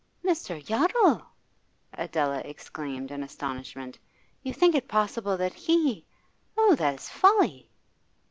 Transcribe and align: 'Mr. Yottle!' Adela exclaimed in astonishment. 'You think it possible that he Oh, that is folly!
'Mr. 0.25 0.59
Yottle!' 0.67 1.27
Adela 1.93 2.39
exclaimed 2.39 3.11
in 3.11 3.21
astonishment. 3.21 3.99
'You 4.41 4.51
think 4.51 4.73
it 4.73 4.87
possible 4.87 5.37
that 5.37 5.53
he 5.53 6.07
Oh, 6.57 6.73
that 6.73 6.95
is 6.95 7.07
folly! 7.07 7.69